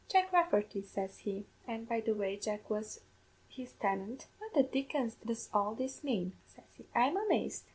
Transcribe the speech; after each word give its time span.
"'Jack 0.09 0.33
Rafferty,' 0.33 0.81
says 0.81 1.19
he 1.19 1.45
and, 1.67 1.87
by 1.87 2.01
the 2.01 2.15
way, 2.15 2.35
Jack 2.35 2.71
was 2.71 3.01
his 3.47 3.73
tenant 3.73 4.25
'what 4.39 4.51
the 4.55 4.63
dickens 4.63 5.13
does 5.23 5.47
all 5.53 5.75
this 5.75 6.03
mane?' 6.03 6.33
says 6.47 6.63
he; 6.73 6.87
'I'm 6.95 7.17
amazed!' 7.17 7.65